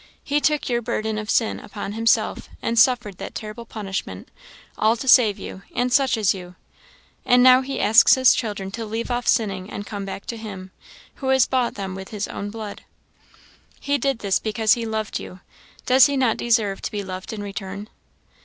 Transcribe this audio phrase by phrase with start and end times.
[0.23, 4.29] He took your burden of sin upon himself, and suffered that terrible punishment
[4.75, 6.55] all to save you, and such as you.
[7.23, 10.71] And now he asks his children to leave off sinning and come back to him,
[11.17, 12.81] who has bought them with his own blood.
[13.79, 15.41] He did this because he loved you;
[15.85, 17.87] does he not deserve to be loved in return?'